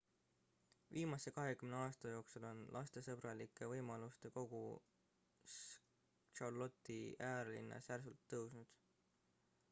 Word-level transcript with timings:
viimase 0.93 1.31
20 1.33 1.73
aasta 1.87 2.13
jooksul 2.13 2.45
on 2.51 2.61
lastesõbralike 2.77 3.67
võimaluste 3.73 4.31
kogus 4.37 5.57
charlotte'i 6.39 7.03
äärelinnas 7.27 7.91
järsult 7.93 8.25
tõusnud 8.33 8.73